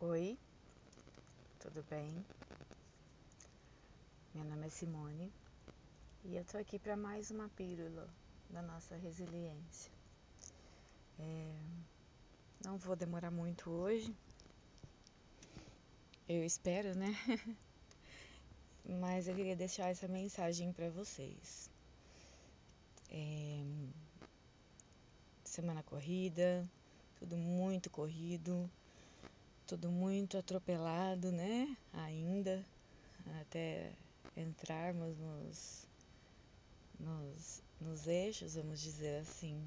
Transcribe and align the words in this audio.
Oi, 0.00 0.38
tudo 1.58 1.84
bem? 1.90 2.24
Meu 4.32 4.44
nome 4.44 4.66
é 4.66 4.70
Simone 4.70 5.32
e 6.24 6.36
eu 6.36 6.44
tô 6.44 6.56
aqui 6.58 6.78
para 6.78 6.96
mais 6.96 7.30
uma 7.30 7.48
pílula 7.50 8.08
da 8.48 8.62
nossa 8.62 8.96
resiliência. 8.96 9.90
É, 11.18 11.52
não 12.64 12.78
vou 12.78 12.94
demorar 12.94 13.30
muito 13.30 13.70
hoje, 13.70 14.14
eu 16.28 16.44
espero, 16.44 16.94
né? 16.94 17.12
Mas 19.00 19.28
eu 19.28 19.34
queria 19.36 19.54
deixar 19.54 19.88
essa 19.90 20.08
mensagem 20.08 20.72
para 20.72 20.90
vocês. 20.90 21.70
É, 23.10 23.62
semana 25.44 25.82
corrida, 25.82 26.68
tudo 27.16 27.36
muito 27.36 27.90
corrido 27.90 28.70
tudo 29.68 29.90
muito 29.90 30.38
atropelado, 30.38 31.30
né? 31.30 31.76
Ainda, 31.92 32.64
até 33.42 33.92
entrarmos 34.34 35.18
nos, 35.18 35.86
nos, 36.98 37.62
nos 37.78 38.06
eixos, 38.06 38.54
vamos 38.54 38.80
dizer 38.80 39.20
assim. 39.20 39.62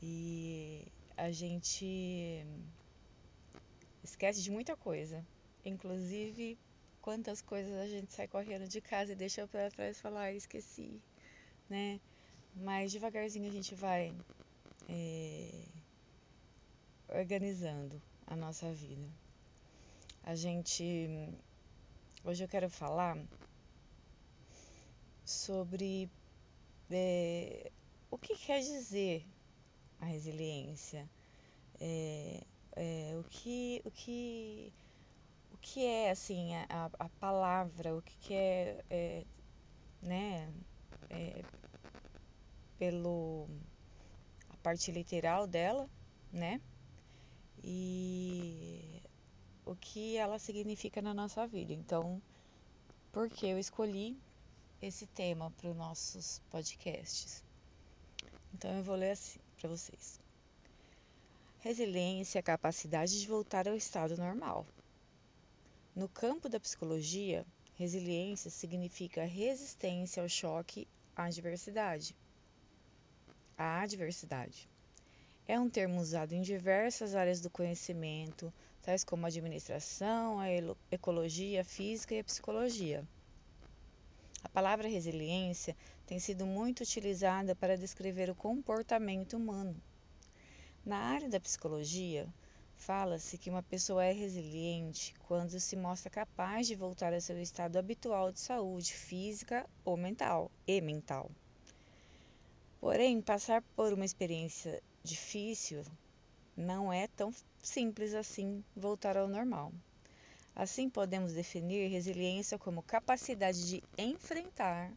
E 0.00 0.86
a 1.16 1.32
gente 1.32 2.46
esquece 4.04 4.40
de 4.40 4.50
muita 4.52 4.76
coisa, 4.76 5.26
inclusive 5.64 6.56
quantas 7.02 7.42
coisas 7.42 7.74
a 7.74 7.88
gente 7.88 8.12
sai 8.12 8.28
correndo 8.28 8.68
de 8.68 8.80
casa 8.80 9.12
e 9.12 9.16
deixa 9.16 9.44
para 9.48 9.72
trás 9.72 10.00
falar, 10.00 10.32
esqueci, 10.32 11.02
né? 11.68 12.00
Mas 12.54 12.92
devagarzinho 12.92 13.48
a 13.48 13.52
gente 13.52 13.74
vai 13.74 14.14
é, 14.88 15.50
organizando 17.08 18.00
a 18.26 18.36
nossa 18.36 18.72
vida. 18.72 19.08
A 20.22 20.34
gente. 20.34 21.30
Hoje 22.24 22.44
eu 22.44 22.48
quero 22.48 22.70
falar 22.70 23.18
sobre 25.24 26.10
é, 26.90 27.70
o 28.10 28.16
que 28.16 28.36
quer 28.36 28.60
dizer 28.60 29.26
a 30.00 30.06
resiliência. 30.06 31.08
É, 31.80 32.42
é, 32.76 33.16
o 33.18 33.24
que 33.24 33.82
o 33.84 33.90
que 33.90 34.72
o 35.52 35.56
que 35.58 35.84
é 35.84 36.10
assim 36.10 36.54
a, 36.54 36.90
a 36.98 37.08
palavra 37.20 37.96
o 37.96 38.02
que, 38.02 38.16
que 38.18 38.34
é, 38.34 38.84
é 38.90 39.24
né 40.00 40.52
é, 41.10 41.42
pelo 42.78 43.48
a 44.50 44.56
parte 44.58 44.92
literal 44.92 45.46
dela 45.46 45.88
né 46.32 46.60
e 47.66 49.00
o 49.64 49.74
que 49.74 50.16
ela 50.16 50.38
significa 50.38 51.00
na 51.00 51.14
nossa 51.14 51.46
vida. 51.46 51.72
Então, 51.72 52.20
por 53.10 53.30
que 53.30 53.46
eu 53.46 53.58
escolhi 53.58 54.16
esse 54.82 55.06
tema 55.06 55.50
para 55.52 55.70
os 55.70 55.76
nossos 55.76 56.42
podcasts? 56.50 57.42
Então, 58.52 58.70
eu 58.76 58.84
vou 58.84 58.94
ler 58.94 59.12
assim 59.12 59.40
para 59.58 59.70
vocês. 59.70 60.20
Resiliência 61.60 62.38
é 62.38 62.40
a 62.40 62.42
capacidade 62.42 63.18
de 63.18 63.26
voltar 63.26 63.66
ao 63.66 63.74
estado 63.74 64.14
normal. 64.18 64.66
No 65.96 66.08
campo 66.08 66.50
da 66.50 66.60
psicologia, 66.60 67.46
resiliência 67.76 68.50
significa 68.50 69.24
resistência 69.24 70.22
ao 70.22 70.28
choque 70.28 70.86
à 71.16 71.24
adversidade. 71.24 72.14
A 73.56 73.80
adversidade 73.80 74.68
é 75.46 75.60
um 75.60 75.68
termo 75.68 76.00
usado 76.00 76.32
em 76.32 76.40
diversas 76.40 77.14
áreas 77.14 77.40
do 77.40 77.50
conhecimento, 77.50 78.52
tais 78.82 79.04
como 79.04 79.26
a 79.26 79.28
administração, 79.28 80.38
a 80.40 80.46
ecologia, 80.90 81.60
a 81.60 81.64
física 81.64 82.14
e 82.14 82.20
a 82.20 82.24
psicologia. 82.24 83.06
A 84.42 84.48
palavra 84.48 84.88
resiliência 84.88 85.76
tem 86.06 86.18
sido 86.18 86.46
muito 86.46 86.80
utilizada 86.80 87.54
para 87.54 87.76
descrever 87.76 88.30
o 88.30 88.34
comportamento 88.34 89.36
humano. 89.36 89.76
Na 90.84 90.98
área 90.98 91.28
da 91.28 91.40
psicologia, 91.40 92.26
fala-se 92.76 93.36
que 93.36 93.50
uma 93.50 93.62
pessoa 93.62 94.04
é 94.04 94.12
resiliente 94.12 95.14
quando 95.26 95.60
se 95.60 95.76
mostra 95.76 96.10
capaz 96.10 96.66
de 96.66 96.74
voltar 96.74 97.12
ao 97.12 97.20
seu 97.20 97.40
estado 97.40 97.78
habitual 97.78 98.32
de 98.32 98.40
saúde 98.40 98.94
física 98.94 99.66
ou 99.84 99.96
mental 99.96 100.50
e 100.66 100.80
mental. 100.80 101.30
Porém, 102.80 103.20
passar 103.22 103.62
por 103.74 103.92
uma 103.92 104.04
experiência 104.04 104.82
difícil, 105.04 105.84
não 106.56 106.90
é 106.90 107.06
tão 107.06 107.30
simples 107.62 108.14
assim 108.14 108.64
voltar 108.74 109.18
ao 109.18 109.28
normal. 109.28 109.70
Assim, 110.56 110.88
podemos 110.88 111.34
definir 111.34 111.88
resiliência 111.88 112.58
como 112.58 112.82
capacidade 112.82 113.68
de 113.68 113.82
enfrentar 113.98 114.90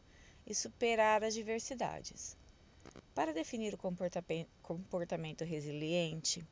e 0.46 0.56
superar 0.56 1.26
as 1.26 1.34
diversidades. 1.34 2.38
Para 3.14 3.34
definir 3.34 3.74
o 3.74 4.48
comportamento 4.62 5.44
resiliente, 5.44 6.46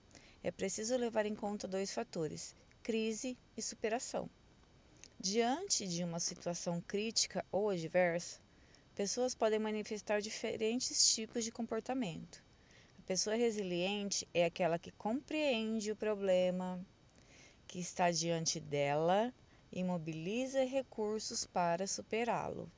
é 0.43 0.51
preciso 0.51 0.97
levar 0.97 1.25
em 1.25 1.35
conta 1.35 1.65
dois 1.65 1.93
fatores: 1.93 2.53
crise 2.83 3.37
e 3.55 3.61
superação. 3.61 4.29
Diante 5.17 5.87
de 5.87 6.03
uma 6.03 6.19
situação 6.19 6.81
crítica 6.81 7.45
ou 7.53 7.69
adversa, 7.69 8.37
pessoas 8.93 9.33
podem 9.33 9.59
manifestar 9.59 10.19
diferentes 10.19 11.15
tipos 11.15 11.43
de 11.43 11.53
comportamento 11.53 12.44
pessoa 13.05 13.35
resiliente 13.35 14.27
é 14.33 14.45
aquela 14.45 14.79
que 14.79 14.91
compreende 14.91 15.91
o 15.91 15.95
problema 15.95 16.83
que 17.67 17.77
está 17.79 18.09
diante 18.09 18.59
dela 18.59 19.31
e 19.71 19.83
mobiliza 19.83 20.65
recursos 20.65 21.45
para 21.45 21.85
superá-lo. 21.85 22.71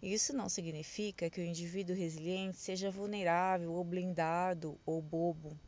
Isso 0.00 0.32
não 0.32 0.48
significa 0.48 1.28
que 1.28 1.40
o 1.40 1.44
indivíduo 1.44 1.96
resiliente 1.96 2.58
seja 2.58 2.92
vulnerável 2.92 3.72
ou 3.72 3.82
blindado 3.82 4.78
ou 4.86 5.02
bobo. 5.02 5.58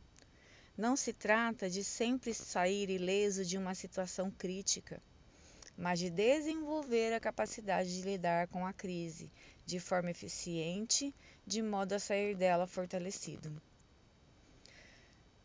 Não 0.77 0.95
se 0.95 1.11
trata 1.11 1.69
de 1.69 1.83
sempre 1.83 2.33
sair 2.33 2.89
ileso 2.89 3.43
de 3.43 3.57
uma 3.57 3.75
situação 3.75 4.31
crítica, 4.31 5.01
mas 5.75 5.99
de 5.99 6.09
desenvolver 6.09 7.13
a 7.13 7.19
capacidade 7.19 7.93
de 7.93 8.07
lidar 8.07 8.47
com 8.47 8.65
a 8.65 8.71
crise 8.71 9.29
de 9.65 9.77
forma 9.77 10.09
eficiente, 10.09 11.13
de 11.45 11.61
modo 11.61 11.93
a 11.93 11.99
sair 11.99 12.33
dela 12.33 12.65
fortalecido. 12.65 13.61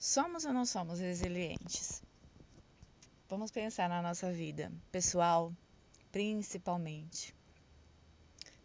Somos 0.06 0.44
ou 0.44 0.52
não 0.52 0.66
somos 0.66 1.00
resilientes? 1.00 2.02
Vamos 3.26 3.50
pensar 3.50 3.88
na 3.88 4.02
nossa 4.02 4.30
vida 4.30 4.70
pessoal, 4.92 5.50
principalmente. 6.12 7.34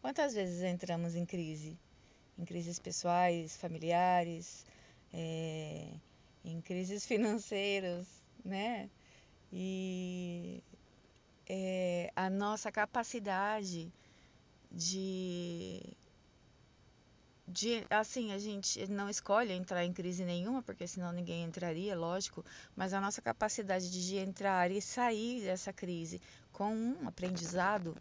Quantas 0.02 0.34
vezes 0.34 0.62
entramos 0.62 1.16
em 1.16 1.26
crise? 1.26 1.80
Em 2.38 2.44
crises 2.44 2.78
pessoais, 2.78 3.56
familiares, 3.56 4.66
é, 5.14 5.88
em 6.44 6.60
crises 6.60 7.06
financeiras, 7.08 8.06
né? 8.44 8.90
E 9.50 10.62
é, 11.48 12.12
a 12.18 12.30
nossa 12.30 12.70
capacidade 12.70 13.90
de 14.70 15.82
de 17.50 17.84
assim, 17.90 18.32
a 18.32 18.38
gente 18.38 18.86
não 18.92 19.10
escolhe 19.10 19.52
entrar 19.52 19.84
em 19.84 19.92
crise 19.92 20.24
nenhuma, 20.24 20.62
porque 20.62 20.88
senão 20.88 21.12
ninguém 21.12 21.44
entraria, 21.44 21.98
lógico, 21.98 22.46
mas 22.76 22.94
a 22.94 23.02
nossa 23.02 23.24
capacidade 23.24 23.90
de 23.90 24.18
entrar 24.18 24.70
e 24.70 24.80
sair 24.80 25.42
dessa 25.42 25.74
crise 25.74 26.22
com 26.52 26.72
um 26.72 27.08
aprendizado, 27.08 27.98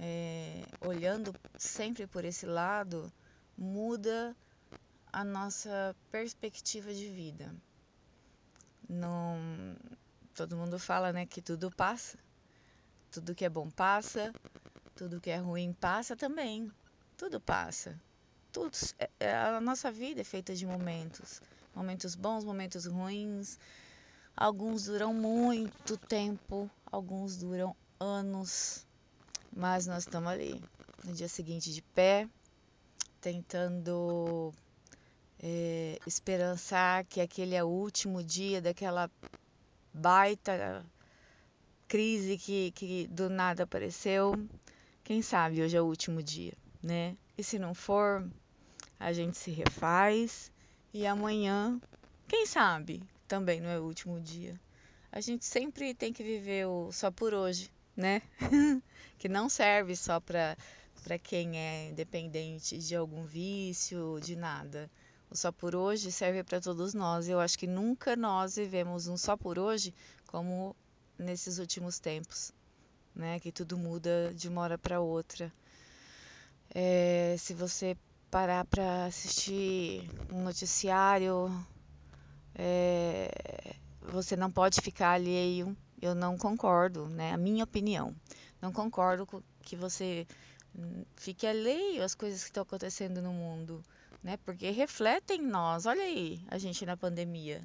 é, 0.00 0.64
olhando 0.80 1.34
sempre 1.58 2.06
por 2.06 2.24
esse 2.24 2.46
lado, 2.46 3.12
muda 3.58 4.34
a 5.12 5.22
nossa 5.22 5.94
perspectiva 6.10 6.94
de 6.94 7.10
vida. 7.10 7.54
Não, 8.88 9.36
todo 10.34 10.56
mundo 10.56 10.78
fala, 10.78 11.12
né, 11.12 11.26
que 11.26 11.42
tudo 11.42 11.70
passa, 11.70 12.18
tudo 13.10 13.34
que 13.34 13.44
é 13.44 13.50
bom 13.50 13.68
passa, 13.68 14.32
tudo 14.96 15.20
que 15.20 15.28
é 15.28 15.36
ruim 15.36 15.74
passa 15.74 16.16
também, 16.16 16.72
tudo 17.18 17.38
passa 17.38 18.00
tudo, 18.52 18.76
é, 18.98 19.10
é, 19.18 19.34
a 19.34 19.60
nossa 19.60 19.90
vida 19.90 20.20
é 20.20 20.24
feita 20.24 20.54
de 20.54 20.66
momentos, 20.66 21.40
momentos 21.74 22.14
bons, 22.14 22.44
momentos 22.44 22.84
ruins. 22.86 23.58
Alguns 24.36 24.84
duram 24.84 25.12
muito 25.12 25.96
tempo, 25.96 26.70
alguns 26.90 27.36
duram 27.36 27.74
anos, 27.98 28.86
mas 29.54 29.86
nós 29.86 30.04
estamos 30.04 30.30
ali 30.30 30.62
no 31.02 31.12
dia 31.12 31.28
seguinte 31.28 31.72
de 31.72 31.82
pé, 31.82 32.28
tentando 33.20 34.52
é, 35.42 35.98
esperançar 36.06 37.04
que 37.04 37.20
aquele 37.20 37.54
é 37.54 37.64
o 37.64 37.68
último 37.68 38.22
dia 38.22 38.60
daquela 38.60 39.10
baita 39.92 40.84
crise 41.88 42.38
que, 42.38 42.70
que 42.72 43.06
do 43.08 43.28
nada 43.28 43.64
apareceu. 43.64 44.34
Quem 45.04 45.20
sabe 45.20 45.62
hoje 45.62 45.76
é 45.76 45.80
o 45.80 45.86
último 45.86 46.22
dia, 46.22 46.54
né? 46.82 47.16
E 47.36 47.42
se 47.42 47.58
não 47.58 47.74
for, 47.74 48.26
a 49.02 49.12
gente 49.12 49.36
se 49.36 49.50
refaz 49.50 50.52
e 50.94 51.04
amanhã, 51.04 51.80
quem 52.28 52.46
sabe, 52.46 53.02
também 53.26 53.60
não 53.60 53.68
é 53.68 53.78
o 53.80 53.84
último 53.84 54.20
dia. 54.20 54.58
a 55.10 55.20
gente 55.20 55.44
sempre 55.44 55.92
tem 55.92 56.12
que 56.12 56.22
viver 56.22 56.66
o 56.68 56.92
só 56.92 57.10
por 57.10 57.34
hoje, 57.34 57.68
né? 57.96 58.22
que 59.18 59.28
não 59.28 59.48
serve 59.48 59.96
só 59.96 60.20
para 60.20 60.56
para 61.02 61.18
quem 61.18 61.58
é 61.58 61.92
dependente 61.92 62.78
de 62.78 62.94
algum 62.94 63.24
vício, 63.24 64.20
de 64.22 64.36
nada. 64.36 64.88
O 65.28 65.36
só 65.36 65.50
por 65.50 65.74
hoje 65.74 66.12
serve 66.12 66.44
para 66.44 66.60
todos 66.60 66.94
nós. 66.94 67.28
Eu 67.28 67.40
acho 67.40 67.58
que 67.58 67.66
nunca 67.66 68.14
nós 68.14 68.54
vivemos 68.54 69.08
um 69.08 69.16
só 69.16 69.36
por 69.36 69.58
hoje 69.58 69.92
como 70.28 70.76
nesses 71.18 71.58
últimos 71.58 71.98
tempos, 71.98 72.52
né? 73.16 73.40
Que 73.40 73.50
tudo 73.50 73.76
muda 73.76 74.32
de 74.32 74.48
uma 74.48 74.60
hora 74.60 74.78
para 74.78 75.00
outra. 75.00 75.52
É, 76.72 77.34
se 77.36 77.52
você 77.52 77.96
parar 78.32 78.64
para 78.64 79.04
assistir 79.04 80.10
um 80.32 80.42
noticiário, 80.42 81.50
é, 82.54 83.30
você 84.00 84.34
não 84.34 84.50
pode 84.50 84.80
ficar 84.80 85.10
alheio. 85.10 85.76
Eu 86.00 86.14
não 86.14 86.38
concordo, 86.38 87.06
né? 87.10 87.34
A 87.34 87.36
minha 87.36 87.62
opinião. 87.62 88.16
Não 88.60 88.72
concordo 88.72 89.26
com 89.26 89.42
que 89.60 89.76
você 89.76 90.26
hum, 90.74 91.04
fique 91.14 91.46
alheio 91.46 92.02
às 92.02 92.14
coisas 92.14 92.40
que 92.40 92.48
estão 92.48 92.62
acontecendo 92.62 93.20
no 93.20 93.34
mundo, 93.34 93.84
né? 94.22 94.38
Porque 94.38 94.70
refletem 94.70 95.42
em 95.42 95.46
nós. 95.46 95.84
Olha 95.84 96.02
aí, 96.02 96.42
a 96.48 96.56
gente 96.56 96.86
na 96.86 96.96
pandemia. 96.96 97.62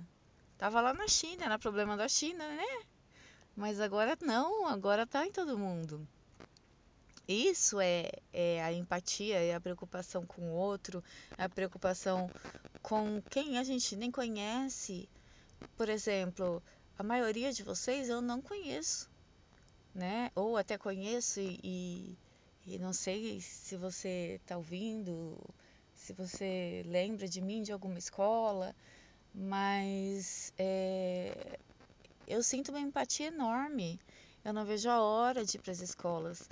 Tava 0.57 0.81
lá 0.81 0.93
na 0.93 1.07
China, 1.07 1.45
era 1.45 1.57
problema 1.57 1.95
da 1.95 2.09
China, 2.09 2.45
né? 2.45 2.83
Mas 3.55 3.79
agora 3.79 4.17
não, 4.21 4.67
agora 4.67 5.07
tá 5.07 5.25
em 5.25 5.31
todo 5.31 5.57
mundo. 5.57 6.05
Isso 7.27 7.81
é, 7.81 8.09
é 8.31 8.63
a 8.63 8.71
empatia, 8.71 9.37
é 9.37 9.53
a 9.53 9.59
preocupação 9.59 10.25
com 10.25 10.43
o 10.43 10.53
outro, 10.53 11.03
a 11.37 11.49
preocupação 11.49 12.31
com 12.81 13.21
quem 13.29 13.57
a 13.57 13.63
gente 13.65 13.97
nem 13.97 14.09
conhece. 14.09 15.09
Por 15.75 15.89
exemplo, 15.89 16.63
a 16.97 17.03
maioria 17.03 17.51
de 17.51 17.63
vocês 17.63 18.07
eu 18.07 18.21
não 18.21 18.41
conheço, 18.41 19.09
né? 19.93 20.31
Ou 20.35 20.55
até 20.55 20.77
conheço 20.77 21.41
e, 21.41 21.59
e, 21.61 22.17
e 22.65 22.79
não 22.79 22.93
sei 22.93 23.41
se 23.41 23.75
você 23.75 24.39
está 24.41 24.55
ouvindo, 24.55 25.37
se 25.93 26.13
você 26.13 26.81
lembra 26.85 27.27
de 27.27 27.41
mim 27.41 27.61
de 27.61 27.73
alguma 27.73 27.99
escola, 27.99 28.73
mas 29.33 30.53
é, 30.57 31.59
eu 32.25 32.41
sinto 32.41 32.69
uma 32.69 32.79
empatia 32.79 33.27
enorme. 33.27 33.99
Eu 34.45 34.53
não 34.53 34.63
vejo 34.63 34.89
a 34.89 35.01
hora 35.01 35.43
de 35.43 35.57
ir 35.57 35.59
para 35.59 35.73
as 35.73 35.81
escolas 35.81 36.47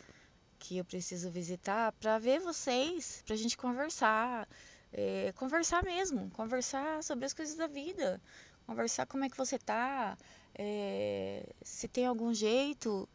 que 0.65 0.77
eu 0.77 0.85
preciso 0.85 1.29
visitar 1.29 1.91
para 1.91 2.17
ver 2.17 2.39
vocês, 2.39 3.21
para 3.23 3.35
a 3.35 3.37
gente 3.37 3.55
conversar, 3.55 4.49
é, 4.91 5.31
conversar 5.35 5.83
mesmo, 5.83 6.27
conversar 6.31 7.03
sobre 7.03 7.23
as 7.25 7.33
coisas 7.33 7.55
da 7.55 7.67
vida, 7.67 8.19
conversar 8.65 9.05
como 9.05 9.23
é 9.23 9.29
que 9.29 9.37
você 9.37 9.59
tá, 9.59 10.17
é, 10.55 11.47
se 11.61 11.87
tem 11.87 12.07
algum 12.07 12.33
jeito 12.33 13.07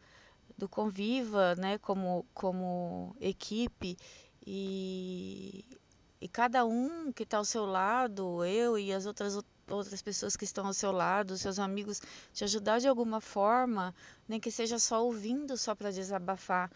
do 0.57 0.69
Conviva, 0.69 1.53
né, 1.55 1.77
como, 1.79 2.25
como 2.33 3.13
equipe 3.19 3.97
e, 4.47 5.65
e 6.21 6.27
cada 6.29 6.63
um 6.65 7.11
que 7.11 7.23
está 7.23 7.37
ao 7.37 7.45
seu 7.45 7.65
lado, 7.65 8.45
eu 8.45 8.79
e 8.79 8.93
as 8.93 9.05
outras 9.05 9.37
outras 9.69 10.01
pessoas 10.01 10.35
que 10.35 10.43
estão 10.45 10.67
ao 10.67 10.73
seu 10.73 10.91
lado, 10.91 11.37
seus 11.37 11.57
amigos, 11.57 12.01
te 12.33 12.43
ajudar 12.43 12.79
de 12.79 12.87
alguma 12.87 13.21
forma, 13.21 13.93
nem 14.27 14.39
que 14.39 14.51
seja 14.51 14.77
só 14.77 15.05
ouvindo, 15.05 15.57
só 15.57 15.73
para 15.73 15.91
desabafar. 15.91 16.69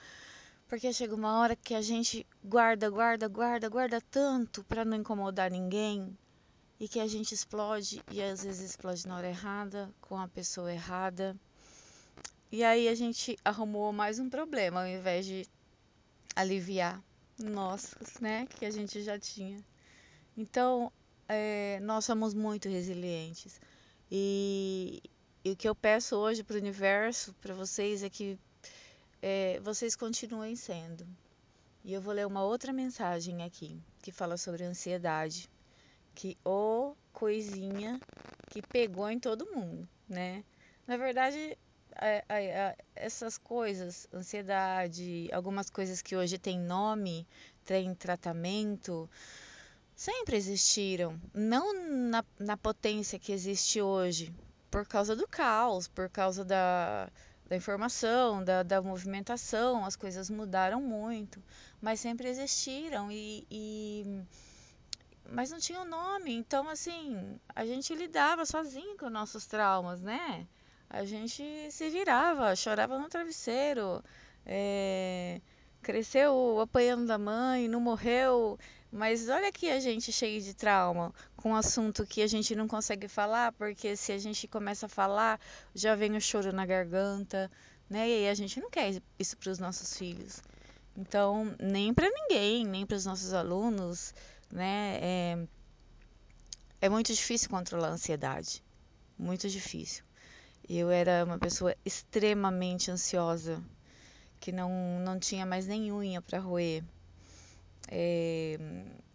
Porque 0.67 0.91
chega 0.91 1.13
uma 1.13 1.39
hora 1.39 1.55
que 1.55 1.75
a 1.75 1.81
gente 1.81 2.25
guarda, 2.43 2.89
guarda, 2.89 3.27
guarda, 3.27 3.69
guarda 3.69 4.01
tanto 4.01 4.63
para 4.63 4.83
não 4.83 4.97
incomodar 4.97 5.51
ninguém 5.51 6.17
e 6.79 6.87
que 6.87 6.99
a 6.99 7.07
gente 7.07 7.33
explode 7.33 8.01
e 8.11 8.21
às 8.21 8.43
vezes 8.43 8.71
explode 8.71 9.07
na 9.07 9.17
hora 9.17 9.29
errada, 9.29 9.93
com 10.01 10.17
a 10.17 10.27
pessoa 10.27 10.73
errada. 10.73 11.35
E 12.51 12.63
aí 12.63 12.87
a 12.87 12.95
gente 12.95 13.37
arrumou 13.45 13.93
mais 13.93 14.17
um 14.17 14.29
problema 14.29 14.81
ao 14.81 14.87
invés 14.87 15.25
de 15.25 15.47
aliviar 16.35 17.01
nossos, 17.37 18.19
né, 18.19 18.47
que 18.47 18.65
a 18.65 18.71
gente 18.71 19.01
já 19.03 19.19
tinha. 19.19 19.63
Então, 20.37 20.91
é, 21.29 21.79
nós 21.81 22.05
somos 22.05 22.33
muito 22.33 22.67
resilientes. 22.67 23.59
E, 24.11 25.01
e 25.43 25.51
o 25.51 25.55
que 25.55 25.67
eu 25.67 25.75
peço 25.75 26.15
hoje 26.15 26.43
para 26.43 26.55
o 26.55 26.59
universo, 26.59 27.33
para 27.41 27.53
vocês, 27.53 28.03
é 28.03 28.09
que 28.09 28.37
é, 29.27 29.59
vocês 29.61 29.95
continuem 29.95 30.55
sendo. 30.55 31.07
E 31.83 31.91
eu 31.91 31.99
vou 31.99 32.13
ler 32.13 32.27
uma 32.27 32.43
outra 32.43 32.71
mensagem 32.71 33.41
aqui 33.41 33.81
que 34.03 34.11
fala 34.11 34.37
sobre 34.37 34.63
ansiedade, 34.63 35.49
que 36.13 36.37
o 36.45 36.91
oh, 36.91 36.95
coisinha 37.11 37.99
que 38.51 38.61
pegou 38.61 39.09
em 39.09 39.19
todo 39.19 39.51
mundo, 39.51 39.89
né? 40.07 40.43
Na 40.85 40.95
verdade, 40.95 41.57
essas 42.95 43.35
coisas, 43.39 44.07
ansiedade, 44.13 45.27
algumas 45.33 45.71
coisas 45.71 46.03
que 46.03 46.15
hoje 46.15 46.37
têm 46.37 46.59
nome, 46.59 47.27
têm 47.65 47.95
tratamento, 47.95 49.09
sempre 49.95 50.37
existiram. 50.37 51.19
Não 51.33 51.73
na, 51.73 52.23
na 52.37 52.55
potência 52.55 53.17
que 53.17 53.31
existe 53.31 53.81
hoje, 53.81 54.31
por 54.69 54.85
causa 54.85 55.15
do 55.15 55.27
caos, 55.27 55.87
por 55.87 56.09
causa 56.11 56.45
da, 56.45 57.09
da 57.47 57.55
informação, 57.55 58.43
da, 58.43 58.63
da 58.63 58.81
movimentação, 58.81 59.85
as 59.85 59.95
coisas 59.95 60.29
mudaram 60.29 60.81
muito, 60.81 61.41
mas 61.81 61.99
sempre 61.99 62.27
existiram 62.27 63.11
e, 63.11 63.45
e 63.49 64.23
mas 65.29 65.51
não 65.51 65.59
tinha 65.59 65.81
um 65.81 65.85
nome, 65.85 66.33
então 66.33 66.69
assim, 66.69 67.39
a 67.55 67.65
gente 67.65 67.93
lidava 67.93 68.45
sozinho 68.45 68.97
com 68.97 69.09
nossos 69.09 69.45
traumas, 69.45 70.01
né? 70.01 70.47
A 70.89 71.03
gente 71.03 71.43
se 71.71 71.89
virava, 71.89 72.55
chorava 72.55 72.97
no 72.99 73.09
travesseiro, 73.09 74.03
é, 74.45 75.41
cresceu 75.81 76.59
apanhando 76.59 77.07
da 77.07 77.17
mãe, 77.17 77.67
não 77.67 77.79
morreu, 77.79 78.57
mas 78.95 79.27
olha 79.27 79.49
aqui 79.49 79.69
a 79.69 79.77
gente 79.77 80.09
cheio 80.09 80.41
de 80.41 80.53
trauma, 80.53 81.13
com 81.35 81.51
um 81.51 81.55
assunto 81.55 82.07
que 82.07 82.21
a 82.21 82.27
gente 82.27 82.55
não 82.55 82.65
consegue 82.65 83.09
falar, 83.09 83.51
porque 83.51 83.93
se 83.97 84.13
a 84.13 84.17
gente 84.17 84.47
começa 84.47 84.85
a 84.85 84.89
falar, 84.89 85.37
já 85.73 85.95
vem 85.95 86.15
o 86.15 86.21
choro 86.21 86.53
na 86.53 86.65
garganta, 86.65 87.51
né? 87.89 88.07
E 88.07 88.13
aí 88.13 88.29
a 88.29 88.33
gente 88.33 88.57
não 88.61 88.69
quer 88.69 89.01
isso 89.19 89.35
para 89.35 89.51
os 89.51 89.59
nossos 89.59 89.97
filhos. 89.97 90.41
Então, 90.95 91.53
nem 91.59 91.93
para 91.93 92.09
ninguém, 92.09 92.65
nem 92.65 92.85
para 92.85 92.95
os 92.95 93.05
nossos 93.05 93.33
alunos, 93.33 94.13
né? 94.49 94.97
É, 95.01 95.47
é 96.79 96.87
muito 96.87 97.13
difícil 97.13 97.49
controlar 97.49 97.89
a 97.89 97.93
ansiedade. 97.95 98.63
Muito 99.19 99.49
difícil. 99.49 100.05
Eu 100.69 100.89
era 100.89 101.25
uma 101.25 101.37
pessoa 101.37 101.75
extremamente 101.83 102.89
ansiosa, 102.89 103.61
que 104.39 104.53
não, 104.53 105.01
não 105.01 105.19
tinha 105.19 105.45
mais 105.45 105.67
nem 105.67 105.91
unha 105.91 106.21
para 106.21 106.39
roer 106.39 106.81
é, 107.89 108.57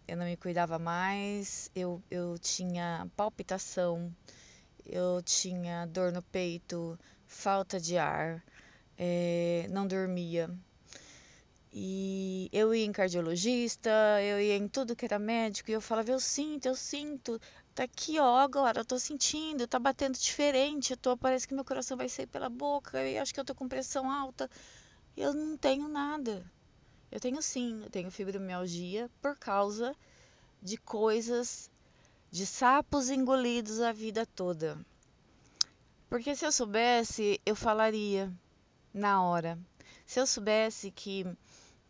eu 0.07 0.17
não 0.17 0.25
me 0.25 0.37
cuidava 0.37 0.79
mais, 0.79 1.69
eu, 1.75 2.01
eu 2.09 2.37
tinha 2.37 3.07
palpitação, 3.15 4.13
eu 4.85 5.21
tinha 5.23 5.85
dor 5.85 6.11
no 6.11 6.21
peito, 6.21 6.97
falta 7.25 7.79
de 7.79 7.97
ar, 7.97 8.43
é, 8.97 9.67
não 9.69 9.87
dormia. 9.87 10.49
E 11.73 12.49
eu 12.51 12.75
ia 12.75 12.85
em 12.85 12.91
cardiologista, 12.91 13.89
eu 14.21 14.41
ia 14.41 14.57
em 14.57 14.67
tudo 14.67 14.95
que 14.95 15.05
era 15.05 15.17
médico 15.17 15.71
e 15.71 15.73
eu 15.73 15.79
falava, 15.81 16.11
eu 16.11 16.19
sinto, 16.19 16.65
eu 16.65 16.75
sinto, 16.75 17.39
tá 17.73 17.83
aqui 17.85 18.19
ó, 18.19 18.37
agora 18.39 18.81
eu 18.81 18.85
tô 18.85 18.99
sentindo, 18.99 19.67
tá 19.67 19.79
batendo 19.79 20.17
diferente, 20.17 20.91
eu 20.91 20.97
tô, 20.97 21.15
parece 21.17 21.47
que 21.47 21.53
meu 21.53 21.63
coração 21.63 21.95
vai 21.95 22.09
sair 22.09 22.27
pela 22.27 22.49
boca, 22.49 23.01
eu 23.07 23.21
acho 23.21 23.33
que 23.33 23.39
eu 23.39 23.45
tô 23.45 23.55
com 23.55 23.69
pressão 23.69 24.11
alta. 24.11 24.49
Eu 25.15 25.33
não 25.33 25.57
tenho 25.57 25.87
nada. 25.87 26.45
Eu 27.11 27.19
tenho 27.19 27.41
sim, 27.41 27.81
eu 27.83 27.89
tenho 27.89 28.09
fibromialgia 28.09 29.09
por 29.21 29.35
causa 29.35 29.93
de 30.61 30.77
coisas, 30.77 31.69
de 32.31 32.45
sapos 32.45 33.09
engolidos 33.09 33.81
a 33.81 33.91
vida 33.91 34.25
toda. 34.25 34.77
Porque 36.09 36.35
se 36.35 36.45
eu 36.45 36.51
soubesse, 36.51 37.41
eu 37.45 37.55
falaria 37.55 38.31
na 38.93 39.23
hora. 39.23 39.59
Se 40.05 40.19
eu 40.19 40.25
soubesse 40.25 40.89
que 40.91 41.25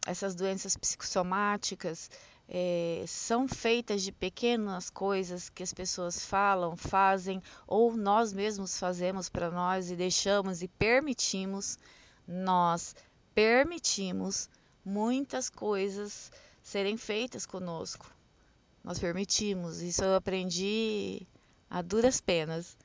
essas 0.08 0.34
doenças 0.34 0.76
psicossomáticas 0.76 2.10
é, 2.50 3.04
são 3.08 3.48
feitas 3.48 4.02
de 4.02 4.12
pequenas 4.12 4.90
coisas 4.90 5.50
que 5.50 5.64
as 5.64 5.74
pessoas 5.74 6.26
falam, 6.26 6.76
fazem, 6.76 7.42
ou 7.68 7.96
nós 7.96 8.34
mesmos 8.34 8.78
fazemos 8.78 9.30
para 9.30 9.52
nós 9.52 9.90
e 9.92 9.96
deixamos 9.96 10.62
e 10.62 10.68
permitimos, 10.68 11.78
nós 12.28 12.96
permitimos 13.34 14.50
muitas 14.84 15.50
coisas 15.50 16.32
serem 16.62 16.98
feitas 16.98 17.46
conosco. 17.46 18.10
Nós 18.84 19.00
permitimos. 19.00 19.82
Isso 19.82 20.04
eu 20.04 20.16
aprendi 20.16 21.26
a 21.70 21.82
duras 21.82 22.20
penas. 22.20 22.78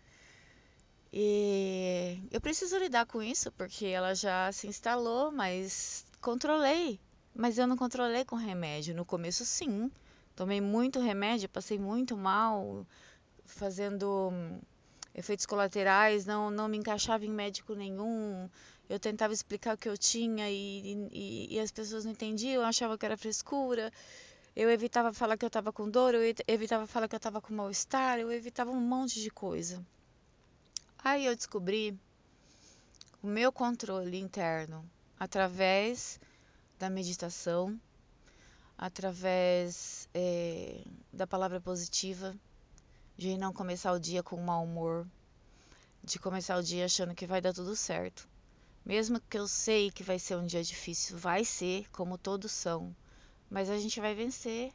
E 1.13 2.21
eu 2.31 2.41
preciso 2.41 2.77
lidar 2.77 3.07
com 3.07 3.23
isso 3.23 3.51
porque 3.53 3.87
ela 3.87 4.15
já 4.15 4.51
se 4.53 4.67
instalou, 4.67 5.33
mas 5.33 6.05
controlei. 6.21 7.01
Mas 7.35 7.59
eu 7.59 7.67
não 7.67 7.77
controlei 7.77 8.25
com 8.25 8.37
remédio. 8.37 8.95
No 8.95 9.05
começo, 9.05 9.45
sim. 9.45 9.91
Tomei 10.35 10.61
muito 10.61 11.01
remédio, 11.01 11.49
passei 11.49 11.79
muito 11.79 12.17
mal, 12.17 12.87
fazendo 13.47 14.31
efeitos 15.15 15.47
colaterais, 15.47 16.27
não, 16.27 16.51
não 16.51 16.69
me 16.69 16.77
encaixava 16.77 17.25
em 17.25 17.31
médico 17.31 17.75
nenhum. 17.75 18.51
Eu 18.89 19.01
tentava 19.01 19.33
explicar 19.33 19.75
o 19.75 19.79
que 19.79 19.89
eu 19.89 19.99
tinha 19.99 20.49
e, 20.49 21.09
e, 21.13 21.55
e 21.55 21.61
as 21.61 21.73
pessoas 21.73 22.05
não 22.05 22.13
entendiam, 22.13 22.65
achavam 22.65 22.97
que 22.97 23.05
era 23.05 23.17
frescura. 23.17 23.93
Eu 24.55 24.71
evitava 24.71 25.13
falar 25.13 25.37
que 25.37 25.45
eu 25.45 25.49
estava 25.49 25.73
com 25.73 25.91
dor, 25.91 26.15
eu 26.15 26.23
evitava 26.47 26.87
falar 26.87 27.09
que 27.09 27.15
eu 27.15 27.19
estava 27.19 27.41
com 27.41 27.53
mal-estar, 27.53 28.19
eu 28.19 28.33
evitava 28.33 28.71
um 28.71 28.81
monte 28.81 29.21
de 29.21 29.31
coisa. 29.31 29.85
Aí 31.05 31.27
eu 31.27 31.37
descobri 31.37 31.99
o 33.23 33.27
meu 33.27 33.53
controle 33.53 34.19
interno 34.19 34.89
através 35.19 36.21
da 36.79 36.89
meditação, 36.89 37.79
através 38.79 40.09
é, 40.15 40.81
da 41.13 41.27
palavra 41.27 41.61
positiva, 41.61 42.35
de 43.17 43.37
não 43.37 43.53
começar 43.53 43.93
o 43.93 43.99
dia 43.99 44.23
com 44.23 44.37
mau 44.37 44.65
humor, 44.65 45.07
de 46.05 46.19
começar 46.19 46.57
o 46.57 46.63
dia 46.63 46.85
achando 46.85 47.15
que 47.15 47.27
vai 47.27 47.41
dar 47.41 47.53
tudo 47.53 47.75
certo. 47.75 48.29
Mesmo 48.87 49.19
que 49.19 49.37
eu 49.37 49.49
sei 49.49 49.91
que 49.91 50.05
vai 50.05 50.17
ser 50.17 50.37
um 50.37 50.47
dia 50.47 50.63
difícil, 50.63 51.19
vai 51.19 51.45
ser, 51.45 51.91
como 51.91 52.17
todos 52.17 52.53
são, 52.53 52.95
mas 53.51 53.69
a 53.69 53.77
gente 53.77 54.01
vai 54.01 54.15
vencer. 54.15 54.73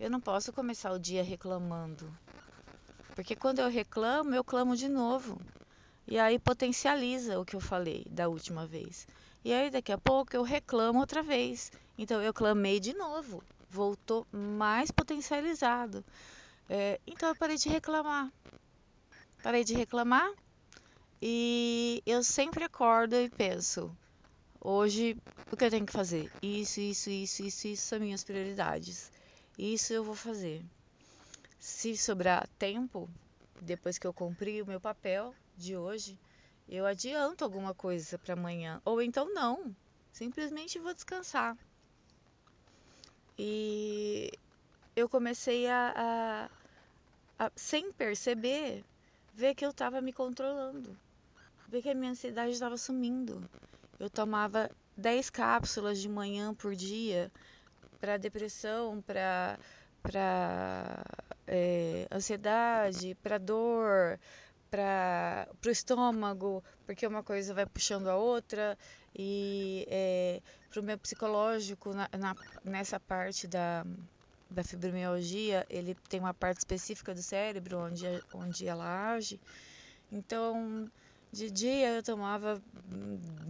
Eu 0.00 0.10
não 0.10 0.20
posso 0.20 0.52
começar 0.52 0.90
o 0.90 0.98
dia 0.98 1.22
reclamando. 1.22 2.12
Porque 3.14 3.36
quando 3.36 3.60
eu 3.60 3.70
reclamo, 3.70 4.34
eu 4.34 4.42
clamo 4.42 4.74
de 4.74 4.88
novo. 4.88 5.40
E 6.08 6.18
aí 6.18 6.40
potencializa 6.40 7.38
o 7.38 7.44
que 7.44 7.54
eu 7.54 7.60
falei 7.60 8.04
da 8.10 8.28
última 8.28 8.66
vez. 8.66 9.06
E 9.44 9.52
aí 9.52 9.70
daqui 9.70 9.92
a 9.92 9.98
pouco 9.98 10.34
eu 10.34 10.42
reclamo 10.42 10.98
outra 10.98 11.22
vez. 11.22 11.70
Então 11.96 12.20
eu 12.20 12.34
clamei 12.34 12.80
de 12.80 12.94
novo. 12.94 13.44
Voltou 13.70 14.26
mais 14.32 14.90
potencializado. 14.90 16.04
É, 16.68 17.00
então 17.06 17.28
eu 17.28 17.36
parei 17.36 17.56
de 17.56 17.68
reclamar. 17.68 18.28
Parei 19.40 19.62
de 19.62 19.72
reclamar 19.72 20.32
e 21.20 22.02
eu 22.04 22.22
sempre 22.22 22.64
acordo 22.64 23.16
e 23.16 23.30
penso: 23.30 23.90
hoje 24.60 25.16
o 25.50 25.56
que 25.56 25.64
eu 25.64 25.70
tenho 25.70 25.86
que 25.86 25.92
fazer? 25.92 26.30
Isso, 26.42 26.80
isso, 26.80 27.08
isso, 27.08 27.42
isso, 27.42 27.68
isso 27.68 27.86
são 27.86 28.00
minhas 28.00 28.24
prioridades. 28.24 29.10
Isso 29.58 29.92
eu 29.92 30.04
vou 30.04 30.14
fazer. 30.14 30.62
Se 31.58 31.96
sobrar 31.96 32.46
tempo, 32.58 33.08
depois 33.62 33.98
que 33.98 34.06
eu 34.06 34.12
cumprir 34.12 34.62
o 34.62 34.66
meu 34.66 34.80
papel 34.80 35.34
de 35.56 35.76
hoje, 35.76 36.18
eu 36.68 36.84
adianto 36.84 37.44
alguma 37.44 37.74
coisa 37.74 38.18
para 38.18 38.34
amanhã. 38.34 38.80
Ou 38.84 39.00
então 39.00 39.32
não. 39.32 39.74
Simplesmente 40.12 40.78
vou 40.78 40.94
descansar. 40.94 41.56
E 43.38 44.30
eu 44.94 45.08
comecei 45.08 45.66
a, 45.68 46.48
a, 47.38 47.46
a 47.46 47.52
sem 47.54 47.92
perceber, 47.92 48.84
ver 49.34 49.54
que 49.54 49.64
eu 49.64 49.70
estava 49.70 50.00
me 50.00 50.12
controlando. 50.12 50.96
Ver 51.68 51.82
que 51.82 51.90
a 51.90 51.94
minha 51.94 52.12
ansiedade 52.12 52.52
estava 52.52 52.76
sumindo. 52.76 53.42
Eu 53.98 54.08
tomava 54.08 54.70
10 54.96 55.30
cápsulas 55.30 55.98
de 55.98 56.08
manhã 56.08 56.54
por 56.54 56.74
dia 56.74 57.30
para 58.00 58.16
depressão, 58.16 59.02
para 59.02 59.58
para 60.02 61.02
é, 61.48 62.06
ansiedade, 62.12 63.16
para 63.22 63.38
dor, 63.38 64.20
para 64.70 65.48
o 65.66 65.68
estômago, 65.68 66.62
porque 66.86 67.04
uma 67.06 67.24
coisa 67.24 67.52
vai 67.52 67.66
puxando 67.66 68.08
a 68.08 68.16
outra, 68.16 68.78
e 69.14 69.84
é, 69.90 70.40
para 70.70 70.80
o 70.80 70.84
meu 70.84 70.96
psicológico, 70.96 71.92
na, 71.92 72.08
na, 72.16 72.36
nessa 72.64 73.00
parte 73.00 73.48
da, 73.48 73.84
da 74.48 74.62
fibromialgia, 74.62 75.66
ele 75.68 75.96
tem 76.08 76.20
uma 76.20 76.34
parte 76.34 76.58
específica 76.58 77.12
do 77.12 77.22
cérebro 77.22 77.78
onde, 77.78 78.04
onde 78.32 78.68
ela 78.68 79.12
age. 79.12 79.40
Então, 80.12 80.88
de 81.36 81.50
dia 81.50 81.90
eu 81.90 82.02
tomava 82.02 82.62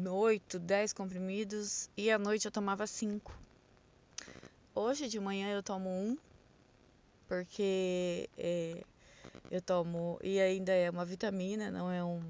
8, 0.04 0.58
10 0.58 0.92
comprimidos 0.92 1.88
e 1.96 2.10
à 2.10 2.18
noite 2.18 2.44
eu 2.44 2.50
tomava 2.50 2.84
5. 2.84 3.32
Hoje 4.74 5.06
de 5.06 5.20
manhã 5.20 5.52
eu 5.52 5.62
tomo 5.62 5.88
um, 5.88 6.18
porque 7.28 8.28
é, 8.36 8.82
eu 9.52 9.62
tomo 9.62 10.18
e 10.20 10.40
ainda 10.40 10.72
é 10.72 10.90
uma 10.90 11.04
vitamina, 11.04 11.70
não 11.70 11.88
é 11.88 12.02
um, 12.02 12.20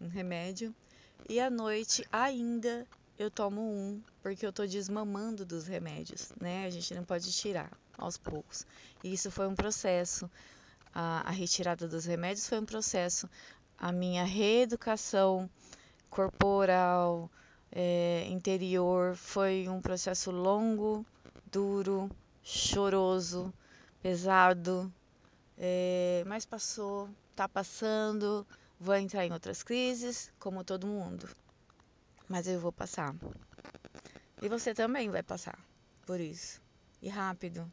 um 0.00 0.06
remédio. 0.06 0.72
E 1.28 1.40
à 1.40 1.50
noite 1.50 2.06
ainda 2.12 2.86
eu 3.18 3.32
tomo 3.32 3.60
um, 3.60 4.00
porque 4.22 4.46
eu 4.46 4.52
tô 4.52 4.64
desmamando 4.64 5.44
dos 5.44 5.66
remédios, 5.66 6.30
né? 6.40 6.66
A 6.66 6.70
gente 6.70 6.94
não 6.94 7.02
pode 7.02 7.32
tirar 7.32 7.72
aos 7.96 8.16
poucos. 8.16 8.64
E 9.02 9.12
isso 9.12 9.28
foi 9.28 9.48
um 9.48 9.56
processo. 9.56 10.30
A, 10.94 11.28
a 11.28 11.30
retirada 11.32 11.88
dos 11.88 12.04
remédios 12.04 12.48
foi 12.48 12.60
um 12.60 12.64
processo. 12.64 13.28
A 13.78 13.90
minha 13.92 14.24
reeducação 14.24 15.48
corporal, 16.10 17.30
é, 17.72 18.26
interior, 18.28 19.16
foi 19.16 19.68
um 19.68 19.80
processo 19.80 20.30
longo, 20.30 21.06
duro, 21.50 22.10
choroso, 22.42 23.52
pesado, 24.02 24.92
é, 25.58 26.24
mas 26.26 26.46
passou, 26.46 27.08
tá 27.36 27.48
passando, 27.48 28.46
vou 28.80 28.96
entrar 28.96 29.26
em 29.26 29.32
outras 29.32 29.62
crises, 29.62 30.32
como 30.38 30.64
todo 30.64 30.86
mundo. 30.86 31.28
Mas 32.28 32.46
eu 32.46 32.60
vou 32.60 32.72
passar. 32.72 33.14
E 34.42 34.48
você 34.48 34.74
também 34.74 35.10
vai 35.10 35.22
passar 35.22 35.58
por 36.06 36.18
isso. 36.20 36.60
E 37.02 37.08
rápido. 37.08 37.70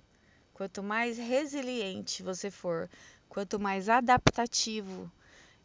Quanto 0.54 0.84
mais 0.84 1.18
resiliente 1.18 2.24
você 2.24 2.52
for, 2.52 2.90
quanto 3.30 3.60
mais 3.60 3.90
adaptativo 3.90 5.12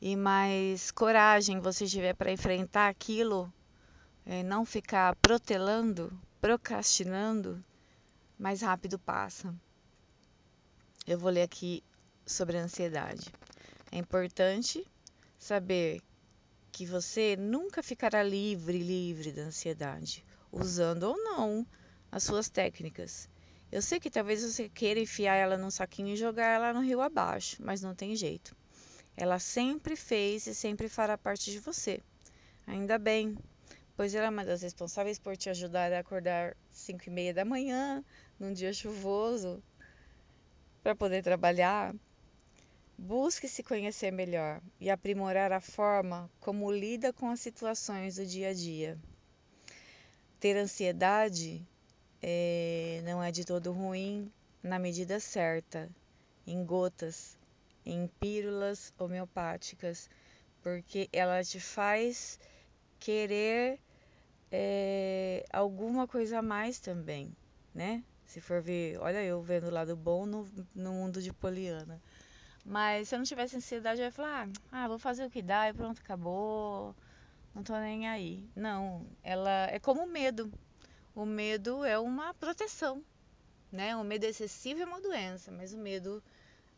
e 0.00 0.16
mais 0.16 0.90
coragem 0.90 1.61
você 1.61 1.87
tiver 1.87 2.14
para 2.14 2.33
enfrentar 2.33 2.88
aquilo, 2.88 3.52
é, 4.25 4.42
não 4.42 4.64
ficar 4.64 5.14
protelando, 5.16 6.11
procrastinando, 6.40 7.62
mais 8.38 8.62
rápido 8.62 8.99
passa. 8.99 9.54
Eu 11.07 11.19
vou 11.19 11.30
ler 11.30 11.42
aqui 11.42 11.83
sobre 12.25 12.57
a 12.57 12.62
ansiedade. 12.62 13.30
É 13.92 13.99
importante 13.99 14.87
saber 15.38 16.00
que 16.73 16.87
você 16.87 17.37
nunca 17.37 17.83
ficará 17.83 18.23
livre, 18.23 18.78
livre 18.78 19.33
da 19.33 19.42
ansiedade, 19.42 20.25
usando 20.50 21.02
ou 21.02 21.16
não 21.16 21.66
as 22.11 22.23
suas 22.23 22.49
técnicas. 22.49 23.28
Eu 23.71 23.83
sei 23.83 24.00
que 24.00 24.11
talvez 24.11 24.42
você 24.42 24.69
queira 24.69 24.99
enfiar 24.99 25.35
ela 25.35 25.59
num 25.59 25.71
saquinho 25.71 26.14
e 26.14 26.16
jogar 26.16 26.47
ela 26.47 26.73
no 26.73 26.80
rio 26.80 27.00
abaixo, 27.00 27.57
mas 27.61 27.83
não 27.83 27.95
tem 27.95 28.16
jeito. 28.16 28.57
Ela 29.17 29.38
sempre 29.38 29.97
fez 29.97 30.47
e 30.47 30.55
sempre 30.55 30.88
fará 30.88 31.19
parte 31.19 31.50
de 31.50 31.59
você. 31.59 32.00
Ainda 32.67 32.99
bem, 32.99 33.37
pois 33.97 34.14
ela 34.14 34.26
é 34.26 34.31
uma 34.31 34.45
das 34.45 34.62
responsáveis 34.62 35.19
por 35.19 35.37
te 35.37 35.50
ajudar 35.50 35.93
a 35.93 35.99
acordar 35.99 36.57
5 36.71 37.02
e 37.07 37.11
meia 37.11 37.35
da 37.35 37.45
manhã, 37.45 38.05
num 38.38 38.52
dia 38.52 38.73
chuvoso, 38.73 39.62
para 40.83 40.95
poder 40.95 41.23
trabalhar. 41.23 41.95
Busque 42.97 43.49
se 43.49 43.62
conhecer 43.62 44.11
melhor 44.11 44.61
e 44.79 44.90
aprimorar 44.90 45.52
a 45.52 45.61
forma 45.61 46.31
como 46.38 46.71
lida 46.71 47.12
com 47.12 47.31
as 47.31 47.40
situações 47.40 48.17
do 48.17 48.26
dia 48.26 48.50
a 48.50 48.55
dia. 48.55 48.99
Ter 50.38 50.57
ansiedade 50.57 51.67
é, 52.23 53.00
não 53.05 53.23
é 53.23 53.31
de 53.31 53.45
todo 53.45 53.73
ruim 53.73 54.31
na 54.62 54.79
medida 54.79 55.19
certa, 55.19 55.88
em 56.47 56.64
gotas, 56.64 57.38
em 57.84 58.06
pílulas 58.20 58.92
homeopáticas, 58.99 60.08
porque 60.62 61.08
ela 61.12 61.42
te 61.42 61.60
faz 61.60 62.38
querer 62.99 63.80
é, 64.50 65.44
alguma 65.52 66.06
coisa 66.06 66.38
a 66.38 66.42
mais 66.42 66.78
também, 66.78 67.34
né? 67.75 68.02
Se 68.26 68.40
for 68.40 68.62
ver, 68.62 68.99
olha 69.00 69.22
eu 69.25 69.42
vendo 69.42 69.66
o 69.66 69.70
lado 69.70 69.96
bom 69.96 70.26
no, 70.26 70.49
no 70.75 70.92
mundo 70.92 71.20
de 71.20 71.32
Poliana. 71.32 72.00
Mas 72.64 73.08
se 73.08 73.14
eu 73.14 73.18
não 73.18 73.25
tivesse 73.26 73.56
ansiedade, 73.56 74.00
eu 74.00 74.04
ia 74.04 74.12
falar, 74.12 74.49
ah, 74.70 74.87
vou 74.87 74.99
fazer 74.99 75.25
o 75.25 75.30
que 75.30 75.42
dá 75.42 75.68
e 75.68 75.72
pronto, 75.72 76.00
acabou. 76.00 76.94
Não 77.54 77.62
tô 77.62 77.76
nem 77.78 78.08
aí. 78.08 78.49
Não, 78.54 79.06
ela 79.22 79.66
é 79.70 79.78
como 79.78 80.04
o 80.04 80.06
medo. 80.06 80.52
O 81.14 81.25
medo 81.25 81.84
é 81.84 81.99
uma 81.99 82.32
proteção, 82.34 83.02
né? 83.72 83.96
O 83.96 84.04
medo 84.04 84.25
excessivo 84.25 84.82
é 84.82 84.87
uma 84.87 85.00
doença, 85.00 85.50
mas 85.50 85.72
o 85.72 85.78
medo 85.78 86.22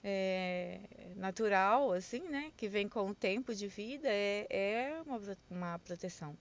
é, 0.02 0.80
natural, 1.16 1.92
assim, 1.92 2.20
né? 2.28 2.52
Que 2.56 2.68
vem 2.68 2.88
com 2.88 3.10
o 3.10 3.14
tempo 3.14 3.54
de 3.54 3.68
vida, 3.68 4.08
é, 4.08 4.46
é 4.50 5.02
uma, 5.06 5.20
uma 5.50 5.78
proteção. 5.78 6.36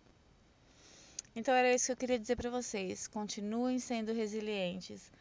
Então 1.35 1.53
era 1.53 1.73
isso 1.73 1.85
que 1.87 1.91
eu 1.91 1.97
queria 1.97 2.19
dizer 2.19 2.35
para 2.35 2.49
vocês. 2.49 3.07
Continuem 3.07 3.79
sendo 3.79 4.11
resilientes, 4.13 5.11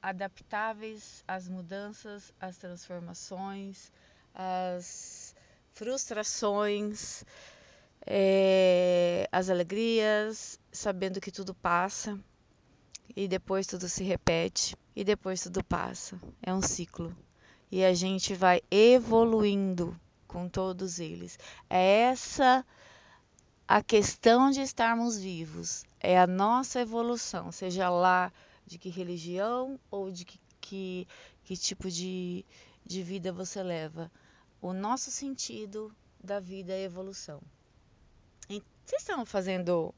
adaptáveis 0.00 1.22
às 1.26 1.48
mudanças, 1.48 2.32
às 2.40 2.56
transformações, 2.56 3.92
às 4.34 5.34
frustrações, 5.72 7.24
é, 8.06 9.28
às 9.32 9.50
alegrias, 9.50 10.58
sabendo 10.72 11.20
que 11.20 11.32
tudo 11.32 11.54
passa 11.54 12.18
e 13.16 13.28
depois 13.28 13.66
tudo 13.66 13.88
se 13.88 14.02
repete 14.02 14.76
e 14.94 15.04
depois 15.04 15.42
tudo 15.42 15.62
passa. 15.62 16.18
É 16.42 16.52
um 16.52 16.62
ciclo. 16.62 17.16
E 17.70 17.84
a 17.84 17.92
gente 17.92 18.34
vai 18.34 18.62
evoluindo 18.70 19.98
com 20.26 20.48
todos 20.48 20.98
eles. 20.98 21.38
É 21.68 22.00
essa 22.02 22.64
a 23.66 23.82
questão 23.82 24.50
de 24.50 24.60
estarmos 24.60 25.18
vivos, 25.18 25.84
é 25.98 26.18
a 26.18 26.26
nossa 26.26 26.80
evolução, 26.80 27.50
seja 27.50 27.88
lá 27.88 28.30
de 28.66 28.78
que 28.78 28.90
religião 28.90 29.80
ou 29.90 30.10
de 30.10 30.24
que, 30.24 30.38
que, 30.60 31.08
que 31.44 31.56
tipo 31.56 31.90
de, 31.90 32.44
de 32.84 33.02
vida 33.02 33.32
você 33.32 33.62
leva. 33.62 34.10
O 34.60 34.72
nosso 34.72 35.10
sentido 35.10 35.94
da 36.22 36.40
vida 36.40 36.72
é 36.72 36.82
evolução. 36.82 37.40
E 38.48 38.62
vocês 38.84 39.02
estão 39.02 39.24
fazendo 39.24 39.94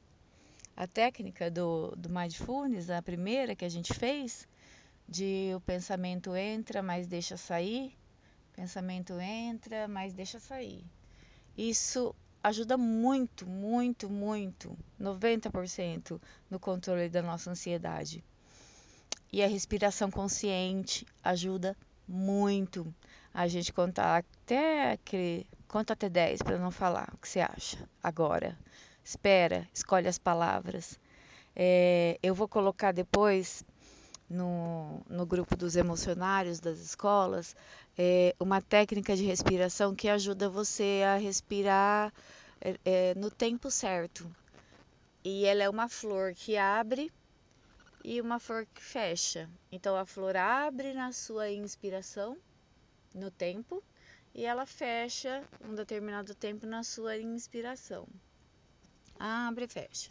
a 0.76 0.86
técnica 0.86 1.50
do, 1.50 1.94
do 1.96 2.10
mindfulness, 2.10 2.90
a 2.90 3.00
primeira 3.00 3.56
que 3.56 3.64
a 3.64 3.68
gente 3.68 3.94
fez, 3.94 4.46
de 5.08 5.52
o 5.56 5.60
pensamento 5.60 6.36
entra, 6.36 6.82
mas 6.82 7.06
deixa 7.06 7.36
sair, 7.36 7.96
pensamento 8.52 9.18
entra, 9.18 9.88
mas 9.88 10.12
deixa 10.12 10.38
sair. 10.38 10.84
Isso 11.56 12.14
ajuda 12.42 12.76
muito, 12.76 13.46
muito, 13.46 14.10
muito, 14.10 14.76
90% 15.00 16.20
no 16.50 16.60
controle 16.60 17.08
da 17.08 17.22
nossa 17.22 17.50
ansiedade. 17.50 18.22
E 19.32 19.42
a 19.42 19.48
respiração 19.48 20.10
consciente 20.10 21.06
ajuda 21.24 21.76
muito 22.06 22.94
a 23.32 23.48
gente 23.48 23.72
contar 23.72 24.18
até 24.18 24.92
aquele, 24.92 25.46
conta 25.66 25.94
até 25.94 26.08
10 26.08 26.42
para 26.42 26.58
não 26.58 26.70
falar 26.70 27.08
o 27.12 27.18
que 27.18 27.28
você 27.28 27.40
acha 27.40 27.88
agora 28.02 28.56
espera, 29.06 29.68
escolhe 29.72 30.08
as 30.08 30.18
palavras. 30.18 30.98
É, 31.54 32.18
eu 32.20 32.34
vou 32.34 32.48
colocar 32.48 32.90
depois 32.90 33.64
no, 34.28 35.00
no 35.08 35.24
grupo 35.24 35.56
dos 35.56 35.76
emocionários 35.76 36.58
das 36.58 36.80
escolas 36.80 37.54
é, 37.96 38.34
uma 38.40 38.60
técnica 38.60 39.14
de 39.14 39.24
respiração 39.24 39.94
que 39.94 40.08
ajuda 40.08 40.48
você 40.48 41.04
a 41.06 41.16
respirar 41.16 42.12
é, 42.60 42.76
é, 42.84 43.14
no 43.14 43.30
tempo 43.30 43.70
certo. 43.70 44.28
E 45.22 45.44
ela 45.44 45.62
é 45.62 45.70
uma 45.70 45.88
flor 45.88 46.34
que 46.34 46.56
abre 46.56 47.12
e 48.02 48.20
uma 48.20 48.40
flor 48.40 48.66
que 48.74 48.82
fecha. 48.82 49.48
Então 49.70 49.96
a 49.96 50.04
flor 50.04 50.36
abre 50.36 50.92
na 50.92 51.12
sua 51.12 51.48
inspiração, 51.48 52.36
no 53.14 53.30
tempo, 53.30 53.80
e 54.34 54.44
ela 54.44 54.66
fecha 54.66 55.44
um 55.64 55.76
determinado 55.76 56.34
tempo 56.34 56.66
na 56.66 56.82
sua 56.82 57.16
inspiração 57.16 58.08
abre 59.18 59.64
e 59.64 59.68
fecha. 59.68 60.10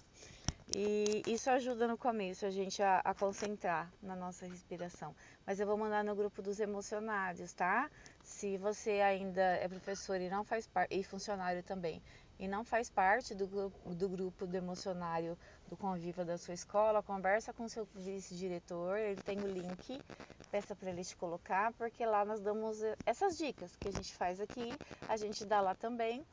E 0.73 1.21
isso 1.27 1.49
ajuda 1.51 1.87
no 1.87 1.95
começo 1.95 2.45
a 2.45 2.49
gente 2.49 2.81
a, 2.81 2.99
a, 3.03 3.13
concentrar 3.13 3.91
na 4.01 4.15
nossa 4.15 4.47
respiração. 4.47 5.15
Mas 5.45 5.59
eu 5.59 5.67
vou 5.67 5.77
mandar 5.77 6.03
no 6.03 6.15
grupo 6.15 6.41
dos 6.41 6.59
emocionários, 6.59 7.53
tá? 7.53 7.89
Se 8.23 8.57
você 8.57 8.99
ainda 9.01 9.41
é 9.41 9.67
professor 9.67 10.19
e 10.19 10.27
não 10.27 10.43
faz 10.43 10.65
parte, 10.65 10.95
e 10.97 11.03
funcionário 11.03 11.61
também, 11.61 12.01
e 12.39 12.47
não 12.47 12.65
faz 12.65 12.89
parte 12.89 13.35
do, 13.35 13.69
do 13.85 14.09
grupo 14.09 14.47
do 14.47 14.57
emocionário 14.57 15.37
do 15.69 15.77
convívio 15.77 16.25
da 16.25 16.37
sua 16.37 16.55
escola, 16.55 17.03
conversa 17.03 17.53
com 17.53 17.69
seu 17.69 17.87
vice-diretor, 17.93 18.97
ele 18.97 19.21
tem 19.21 19.37
o 19.39 19.47
link, 19.47 20.01
peça 20.49 20.75
para 20.75 20.89
ele 20.89 21.03
te 21.03 21.15
colocar, 21.15 21.73
porque 21.73 22.05
lá 22.05 22.25
nós 22.25 22.41
damos 22.41 22.79
essas 23.05 23.37
dicas 23.37 23.75
que 23.75 23.87
a 23.87 23.91
gente 23.91 24.13
faz 24.15 24.41
aqui, 24.41 24.73
a 25.07 25.15
gente 25.15 25.45
dá 25.45 25.61
lá 25.61 25.75
também 25.75 26.25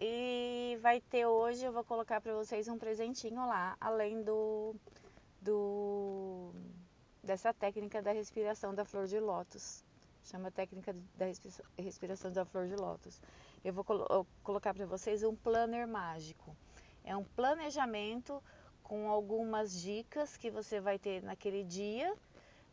e 0.00 0.78
vai 0.80 1.00
ter 1.00 1.26
hoje, 1.26 1.64
eu 1.64 1.72
vou 1.72 1.84
colocar 1.84 2.20
para 2.20 2.34
vocês 2.34 2.66
um 2.68 2.78
presentinho 2.78 3.46
lá, 3.46 3.76
além 3.80 4.22
do, 4.22 4.74
do 5.40 6.52
dessa 7.22 7.54
técnica 7.54 8.02
da 8.02 8.12
respiração 8.12 8.74
da 8.74 8.84
flor 8.84 9.06
de 9.06 9.20
lótus. 9.20 9.84
Chama 10.24 10.50
técnica 10.50 10.94
da 11.16 11.26
respiração 11.78 12.32
da 12.32 12.44
flor 12.44 12.66
de 12.66 12.76
lótus. 12.76 13.20
Eu 13.64 13.72
vou 13.72 13.84
colo 13.84 14.26
colocar 14.42 14.74
para 14.74 14.86
vocês 14.86 15.22
um 15.22 15.34
planner 15.36 15.86
mágico. 15.86 16.56
É 17.04 17.16
um 17.16 17.24
planejamento 17.24 18.42
com 18.82 19.08
algumas 19.08 19.80
dicas 19.80 20.36
que 20.36 20.50
você 20.50 20.80
vai 20.80 20.98
ter 20.98 21.22
naquele 21.22 21.64
dia. 21.64 22.12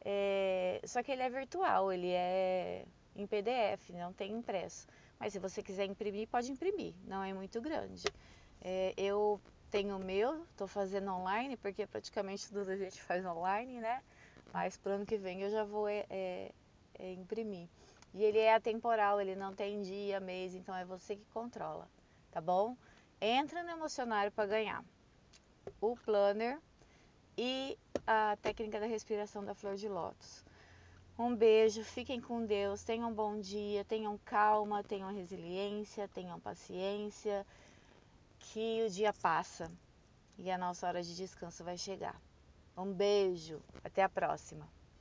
É, 0.02 0.82
só 0.84 1.04
que 1.04 1.12
ele 1.12 1.22
é 1.22 1.30
virtual, 1.30 1.91
ele 1.91 2.10
é 2.10 2.86
em 3.15 3.28
PDF, 3.28 3.89
não 3.91 4.13
tem 4.13 4.32
impresso. 4.32 4.88
Mas 5.20 5.34
se 5.34 5.40
você 5.40 5.62
quiser 5.62 5.86
imprimir, 5.86 6.28
pode 6.30 6.50
imprimir, 6.52 6.94
não 7.06 7.22
é 7.22 7.34
muito 7.34 7.60
grande. 7.60 8.06
É, 8.62 8.94
eu 8.96 9.40
tenho 9.70 9.98
o 9.98 10.00
meu, 10.00 10.44
estou 10.44 10.68
fazendo 10.68 11.12
online, 11.12 11.58
porque 11.58 11.86
praticamente 11.86 12.48
tudo 12.48 12.72
a 12.72 12.78
gente 12.78 13.02
faz 13.04 13.26
online, 13.26 13.82
né? 13.82 14.02
Mas 14.54 14.78
para 14.78 14.94
o 14.94 14.96
ano 14.96 15.06
que 15.06 15.18
vem 15.18 15.42
eu 15.42 15.50
já 15.50 15.64
vou 15.64 15.88
é, 15.88 16.06
é, 16.10 16.52
é, 16.98 17.14
imprimir. 17.14 17.68
E 18.14 18.24
ele 18.24 18.40
é 18.40 18.56
atemporal, 18.56 19.20
ele 19.20 19.36
não 19.36 19.54
tem 19.54 19.82
dia, 19.82 20.20
mês, 20.20 20.56
então 20.56 20.74
é 20.74 20.86
você 20.86 21.16
que 21.16 21.26
controla, 21.26 21.88
tá 22.32 22.42
bom? 22.42 22.76
Entra 23.22 23.62
no 23.62 23.70
emocionário 23.72 24.32
para 24.32 24.48
ganhar 24.48 24.84
o 25.82 25.96
planner 25.98 26.60
e 27.38 27.78
a 28.08 28.38
técnica 28.42 28.80
da 28.80 28.86
respiração 28.86 29.44
da 29.44 29.54
flor 29.54 29.76
de 29.76 29.88
lótus. 29.88 30.44
Um 31.22 31.36
beijo, 31.36 31.84
fiquem 31.84 32.22
com 32.22 32.46
Deus, 32.46 32.82
tenham 32.82 33.10
um 33.10 33.14
bom 33.14 33.42
dia, 33.42 33.84
tenham 33.84 34.18
calma, 34.24 34.82
tenham 34.82 35.14
resiliência, 35.14 36.08
tenham 36.08 36.40
paciência, 36.40 37.46
que 38.40 38.86
o 38.86 38.90
dia 38.90 39.12
passa 39.12 39.70
e 40.38 40.50
a 40.50 40.58
nossa 40.58 40.88
hora 40.88 41.04
de 41.04 41.14
descanso 41.14 41.62
vai 41.62 41.78
chegar. 41.78 42.16
Um 42.78 42.94
beijo, 42.94 43.60
até 43.84 44.02
a 44.02 44.08
próxima. 44.08 44.66